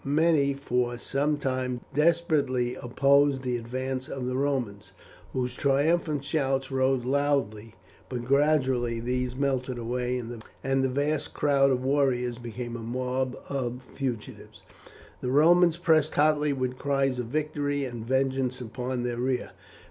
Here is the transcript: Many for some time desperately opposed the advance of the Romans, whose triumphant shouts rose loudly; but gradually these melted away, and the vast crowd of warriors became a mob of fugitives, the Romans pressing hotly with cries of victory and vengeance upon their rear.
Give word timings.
Many 0.03 0.55
for 0.55 0.97
some 0.97 1.37
time 1.37 1.81
desperately 1.93 2.73
opposed 2.73 3.43
the 3.43 3.55
advance 3.55 4.07
of 4.09 4.25
the 4.25 4.35
Romans, 4.35 4.93
whose 5.31 5.53
triumphant 5.53 6.25
shouts 6.25 6.71
rose 6.71 7.05
loudly; 7.05 7.75
but 8.09 8.25
gradually 8.25 8.99
these 8.99 9.35
melted 9.35 9.77
away, 9.77 10.17
and 10.17 10.83
the 10.83 10.89
vast 10.89 11.35
crowd 11.35 11.69
of 11.69 11.83
warriors 11.83 12.39
became 12.39 12.75
a 12.75 12.79
mob 12.79 13.37
of 13.47 13.83
fugitives, 13.93 14.63
the 15.19 15.29
Romans 15.29 15.77
pressing 15.77 16.15
hotly 16.15 16.51
with 16.51 16.79
cries 16.79 17.19
of 17.19 17.27
victory 17.27 17.85
and 17.85 18.03
vengeance 18.03 18.59
upon 18.59 19.03
their 19.03 19.17
rear. 19.19 19.51